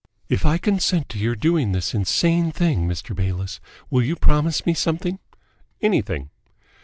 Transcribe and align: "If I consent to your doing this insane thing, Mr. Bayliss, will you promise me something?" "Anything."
"If 0.29 0.47
I 0.47 0.57
consent 0.57 1.09
to 1.09 1.19
your 1.19 1.35
doing 1.35 1.73
this 1.73 1.93
insane 1.93 2.51
thing, 2.51 2.87
Mr. 2.87 3.15
Bayliss, 3.15 3.59
will 3.91 4.01
you 4.01 4.15
promise 4.15 4.65
me 4.65 4.73
something?" 4.73 5.19
"Anything." 5.79 6.31